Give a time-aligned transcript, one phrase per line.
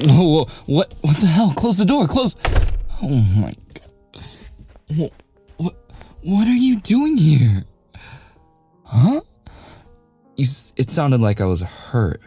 [0.00, 0.44] whoa!
[0.66, 0.94] What?
[1.02, 1.52] What the hell?
[1.54, 2.06] Close the door!
[2.06, 2.36] Close!
[3.02, 4.22] Oh my god!
[4.96, 5.12] What?
[5.56, 5.74] What?
[6.22, 7.64] What are you doing here?
[8.84, 9.20] Huh?
[10.36, 12.20] You, it sounded like I was hurt.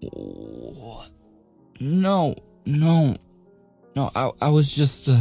[0.00, 1.10] What?
[1.80, 2.34] No,
[2.64, 3.16] no,
[3.94, 4.10] no.
[4.14, 5.20] I, I was just, uh,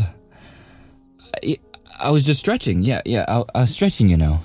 [1.44, 1.58] I,
[2.00, 2.84] I was just stretching.
[2.84, 3.26] Yeah, yeah.
[3.28, 4.40] I, I was stretching, you know.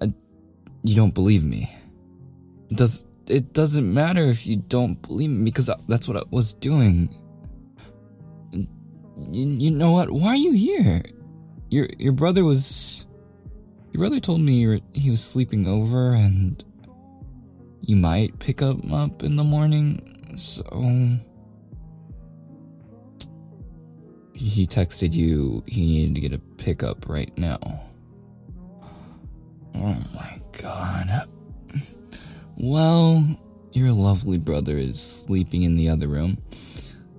[0.00, 0.12] I,
[0.82, 1.70] you don't believe me.
[2.72, 7.14] Does it doesn't matter if you don't believe me because that's what I was doing.
[8.52, 10.10] You, you know what?
[10.10, 11.02] Why are you here?
[11.70, 13.06] Your your brother was
[13.92, 16.62] your brother told me were, he was sleeping over and
[17.80, 20.36] you might pick him up in the morning.
[20.36, 20.64] So
[24.34, 27.58] he texted you he needed to get a pickup right now.
[32.66, 33.22] Well,
[33.72, 36.38] your lovely brother is sleeping in the other room.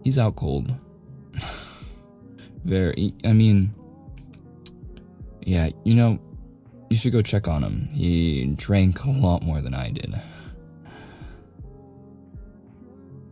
[0.04, 0.74] He's out cold.
[2.64, 3.72] Very, I mean,
[5.42, 6.20] yeah, you know,
[6.90, 7.90] you should go check on him.
[7.94, 10.16] He drank a lot more than I did.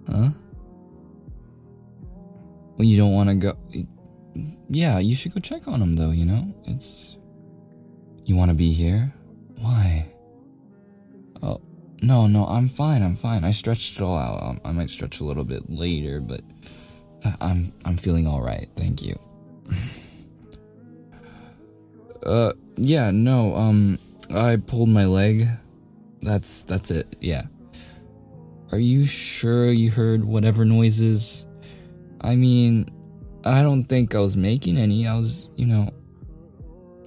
[0.08, 0.30] Huh?
[2.78, 3.58] Well, you don't want to go.
[4.70, 6.54] Yeah, you should go check on him, though, you know?
[6.66, 7.18] It's.
[8.24, 9.12] You want to be here?
[12.04, 13.46] No, no, I'm fine, I'm fine.
[13.46, 14.60] I stretched it all out.
[14.66, 16.42] I might stretch a little bit later, but
[17.40, 18.68] I'm I'm feeling all right.
[18.76, 19.18] Thank you.
[22.26, 23.98] uh yeah, no, um
[24.36, 25.48] I pulled my leg.
[26.22, 27.16] That's that's it.
[27.22, 27.44] Yeah.
[28.74, 31.48] Are you sure you heard whatever noises?
[32.20, 32.90] I mean,
[33.46, 35.08] I don't think I was making any.
[35.08, 35.90] I was, you know,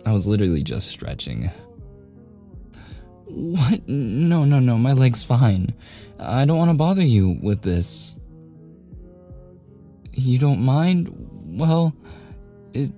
[0.07, 1.51] I was literally just stretching.
[3.39, 3.87] What?
[3.87, 5.75] No, no, no, my leg's fine.
[6.19, 8.17] I don't want to bother you with this.
[10.15, 11.11] You don't mind?
[11.45, 11.95] Well,
[12.73, 12.93] it.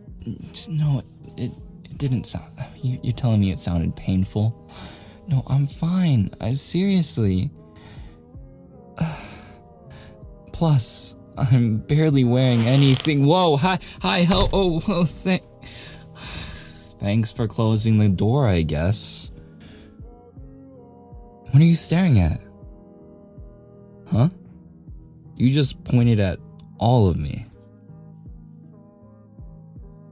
[0.68, 1.02] No,
[1.36, 1.50] it,
[1.84, 2.52] it didn't sound.
[2.80, 4.70] You, you're telling me it sounded painful?
[5.26, 6.30] No, I'm fine.
[6.40, 7.50] I seriously.
[10.52, 13.26] Plus, I'm barely wearing anything.
[13.26, 15.42] Whoa, hi, hi, oh, oh, oh, thank.
[16.14, 19.32] Thanks for closing the door, I guess.
[21.50, 22.40] What are you staring at?
[24.10, 24.28] Huh?
[25.36, 26.38] You just pointed at
[26.78, 27.46] all of me.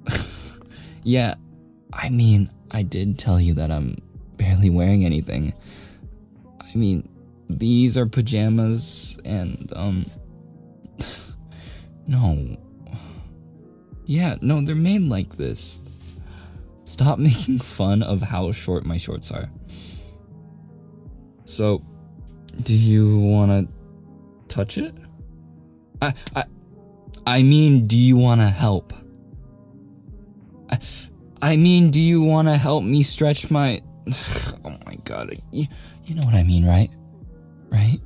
[1.02, 1.34] yeah,
[1.92, 3.96] I mean, I did tell you that I'm
[4.36, 5.52] barely wearing anything.
[6.60, 7.08] I mean,
[7.48, 10.06] these are pajamas and, um.
[12.06, 12.56] no.
[14.06, 15.80] Yeah, no, they're made like this.
[16.84, 19.50] Stop making fun of how short my shorts are.
[21.46, 21.80] So,
[22.64, 23.68] do you want to
[24.48, 24.98] touch it?
[26.02, 26.44] I, I,
[27.24, 28.92] I mean, do you want to help?
[30.68, 30.78] I,
[31.40, 33.80] I mean, do you want to help me stretch my?
[34.64, 35.66] oh my god, you,
[36.04, 36.90] you know what I mean, right?
[37.70, 38.00] Right?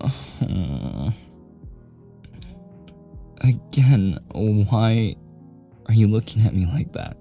[3.42, 5.16] Again, why
[5.86, 7.16] are you looking at me like that?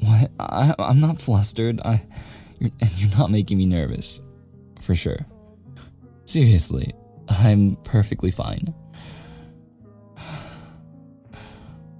[0.00, 0.30] What?
[0.38, 1.80] I, I'm not flustered.
[1.84, 2.02] I,
[2.58, 4.20] you're, you're not making me nervous,
[4.80, 5.18] for sure.
[6.24, 6.92] Seriously,
[7.28, 8.74] I'm perfectly fine.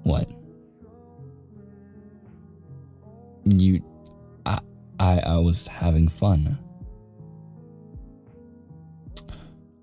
[0.03, 0.31] What?
[3.47, 3.83] You,
[4.45, 4.61] I,
[5.01, 6.59] I, I was having fun.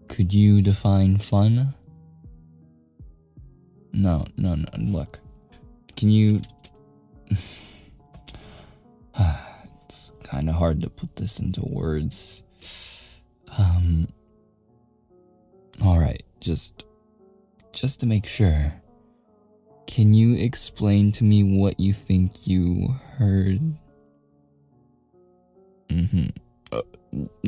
[0.08, 1.74] Could you define fun?
[3.94, 4.66] No, no, no.
[4.78, 5.20] Look,
[5.96, 6.42] can you?
[10.32, 12.44] kind of hard to put this into words.
[13.58, 14.08] Um.
[15.84, 16.86] All right, just
[17.74, 18.74] just to make sure.
[19.88, 23.60] Can you explain to me what you think you heard?
[25.90, 26.28] Mm-hmm.
[26.72, 26.82] Uh,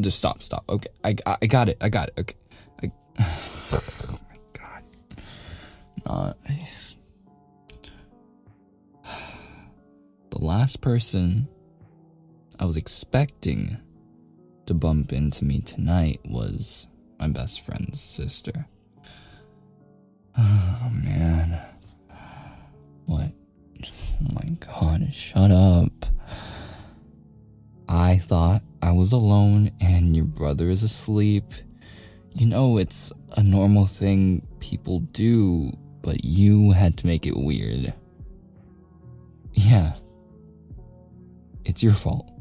[0.02, 0.66] just stop, stop.
[0.68, 1.78] Okay, I, I got it.
[1.80, 2.20] I got it.
[2.20, 2.36] Okay.
[2.84, 2.92] I,
[3.72, 4.84] oh my god.
[6.06, 6.38] Not.
[10.32, 11.48] The last person
[12.64, 13.78] I was expecting
[14.68, 16.88] to bump into me tonight was
[17.20, 18.54] my best friend's sister.
[20.38, 21.60] Oh man.
[23.06, 23.34] What?
[23.86, 26.06] Oh my god, shut up.
[27.90, 31.52] I thought I was alone and your brother is asleep.
[32.34, 37.94] You know, it's a normal thing people do, but you had to make it weird.
[39.52, 39.92] Yeah.
[41.66, 42.33] It's your fault.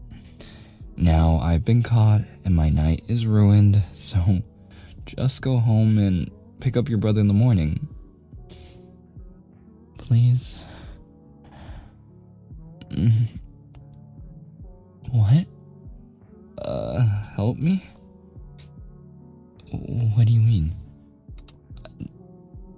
[0.97, 4.43] Now I've been caught and my night is ruined, so
[5.07, 6.31] just go home and
[6.61, 7.89] pick up your brother in the morning.
[9.99, 10.63] Please.
[15.11, 15.47] What?
[16.59, 17.01] Uh,
[17.37, 17.83] help me?
[19.71, 20.77] What do you mean?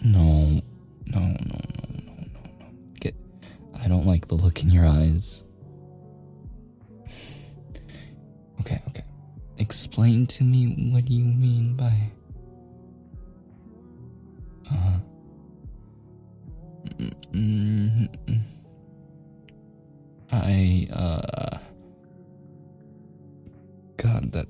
[0.03, 0.61] No,
[1.07, 1.59] no, no, no,
[2.05, 2.67] no, no, no.
[3.01, 3.15] Get.
[3.83, 5.43] I don't like the look in your eyes.
[9.75, 11.93] Explain to me what you mean by.
[14.71, 14.99] Uh.
[17.32, 18.35] Mm-hmm.
[20.31, 21.59] I, uh.
[23.97, 24.47] God, that.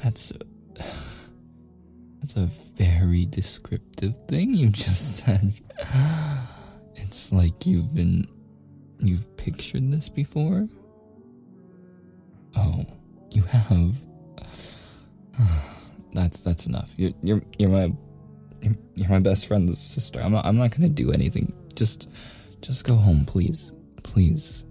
[0.00, 0.32] That's.
[2.20, 2.46] That's a
[2.76, 5.52] very descriptive thing you just said.
[6.94, 8.28] It's like you've been.
[9.00, 10.68] You've pictured this before?
[12.56, 12.84] Oh,
[13.30, 13.96] you have.
[16.14, 16.92] That's that's enough.
[16.98, 17.90] You're you're you're my
[18.60, 20.20] you're, you're my best friend's sister.
[20.20, 21.54] I'm not I'm not gonna do anything.
[21.74, 22.10] Just
[22.60, 23.72] just go home, please,
[24.02, 24.66] please.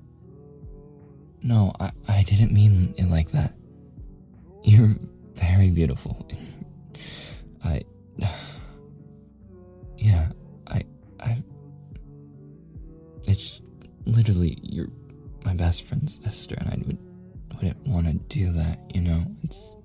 [1.42, 3.54] No, I I didn't mean it like that.
[4.64, 4.90] You're
[5.34, 6.28] very beautiful.
[7.64, 7.82] I.
[9.98, 10.32] Yeah,
[10.66, 10.84] I.
[11.20, 11.38] I.
[13.28, 13.62] It's
[14.06, 14.88] literally you're
[15.46, 16.98] my best friend's sister, and I would
[17.62, 18.80] wouldn't want to do that.
[18.94, 19.76] You know, it's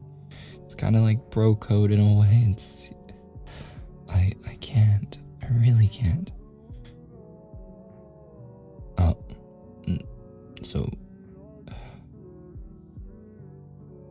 [0.64, 2.46] it's kind of like bro code in a way.
[2.50, 2.90] It's
[4.08, 5.18] I I can't.
[5.42, 6.30] I really can't.
[8.98, 9.16] Oh,
[10.62, 10.90] so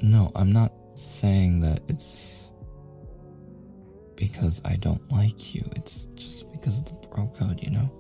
[0.01, 2.51] no, I'm not saying that it's
[4.15, 5.63] because I don't like you.
[5.75, 7.91] It's just because of the bro code, you know?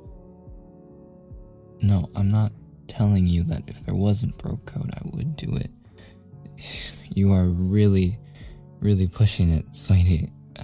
[1.81, 2.53] No, I'm not
[2.95, 5.71] telling you that if there wasn't bro code, I would do it.
[7.13, 8.17] You are really,
[8.79, 10.33] really pushing it, sweetie.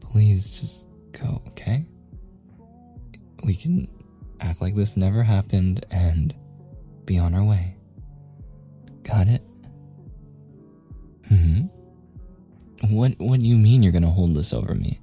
[0.00, 1.84] Please just go, okay?
[3.44, 3.88] We can
[4.40, 6.34] act like this never happened and
[7.04, 7.76] be on our way.
[9.02, 9.42] Got it?
[11.28, 11.66] Hmm?
[12.90, 15.00] What what do you mean you're gonna hold this over me?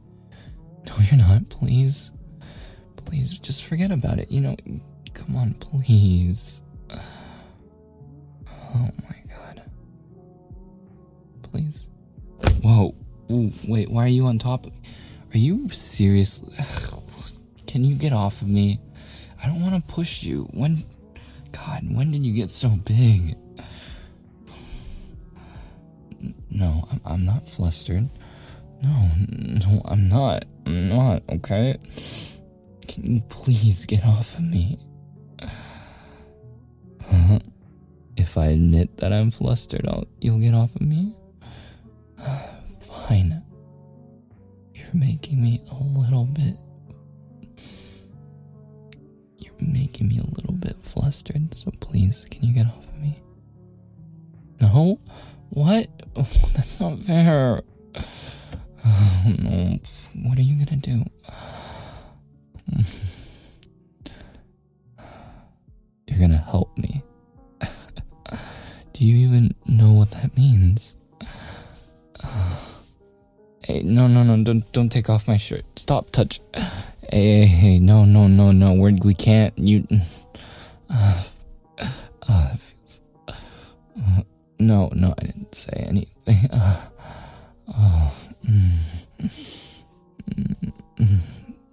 [0.87, 2.11] No, you're not, please.
[3.13, 4.31] Please, just forget about it.
[4.31, 4.55] You know,
[5.13, 6.61] come on, please.
[8.75, 9.61] Oh my god.
[11.43, 11.87] Please.
[12.63, 12.95] Whoa.
[13.31, 14.81] Ooh, wait, why are you on top of me?
[15.31, 16.55] Are you seriously?
[17.67, 18.79] Can you get off of me?
[19.43, 20.49] I don't want to push you.
[20.53, 20.83] When.
[21.51, 23.35] God, when did you get so big?
[26.49, 28.09] No, I'm, I'm not flustered.
[28.81, 30.45] No, no, I'm not.
[30.65, 31.77] I'm not, okay?
[32.93, 34.77] Can you please get off of me?
[38.15, 41.15] If I admit that I'm flustered, I'll, you'll get off of me?
[42.79, 43.41] Fine.
[44.75, 46.53] You're making me a little bit.
[49.39, 53.19] You're making me a little bit flustered, so please, can you get off of me?
[54.61, 54.99] No?
[55.49, 55.89] What?
[56.15, 57.63] That's not fair.
[58.85, 59.79] Oh, no.
[60.25, 61.03] What are you gonna do?
[66.07, 67.03] You're gonna help me.
[68.93, 70.95] do you even know what that means?
[73.65, 74.43] Hey, no, no, no!
[74.43, 75.63] Don't, don't take off my shirt.
[75.79, 76.41] Stop, touch.
[77.09, 77.79] Hey, hey, hey!
[77.79, 78.73] No, no, no, no!
[78.73, 79.55] We're, we can't.
[79.57, 79.87] You.
[80.89, 81.23] Uh,
[82.27, 82.55] uh,
[84.59, 86.49] no, no, I didn't say anything.
[86.51, 86.81] Uh,
[87.67, 88.13] oh,
[88.45, 89.05] mm,
[90.97, 91.19] mm,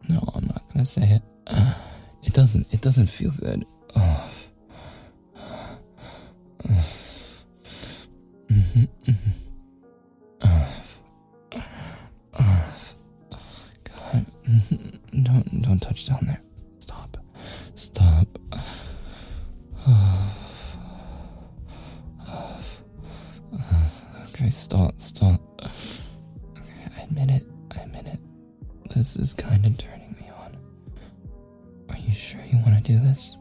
[0.08, 1.22] no, I'm not gonna say it.
[2.22, 2.72] It doesn't.
[2.72, 3.66] It doesn't feel good.
[3.96, 4.30] Oh.
[13.84, 14.26] God,
[15.22, 16.40] don't don't touch down there.
[16.78, 17.18] Stop.
[17.74, 18.26] Stop.
[24.32, 25.40] Okay, stop, stop.
[25.62, 27.46] Okay, I admit it.
[27.70, 28.20] I admit it.
[28.96, 30.09] This is kind of turning
[32.90, 33.38] do this?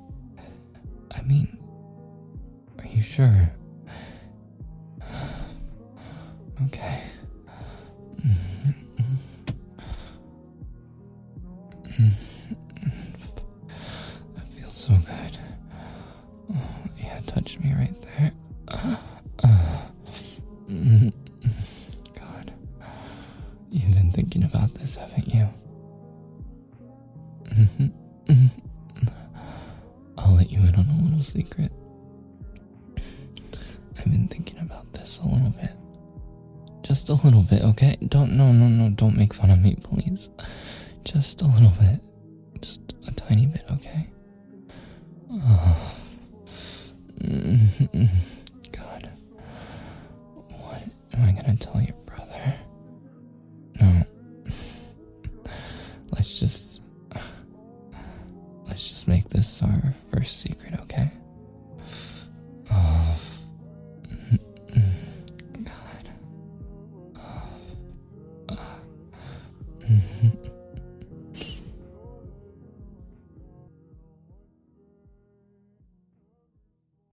[1.18, 1.58] I mean,
[2.78, 3.52] are you sure?
[6.66, 7.02] Okay.
[14.36, 15.38] That feels so good.
[16.54, 17.99] Oh, yeah, touch me right
[36.90, 37.98] Just a little bit, okay?
[38.08, 40.28] Don't, no, no, no, don't make fun of me, please.
[41.06, 42.00] Just a little bit.
[42.64, 44.08] Just a tiny bit, okay?
[45.32, 45.96] Oh.
[48.72, 49.12] God.
[50.48, 50.82] What
[51.14, 52.56] am I gonna tell your brother?
[53.80, 54.04] No.
[56.12, 56.82] Let's just.
[58.66, 61.12] Let's just make this our first secret, okay?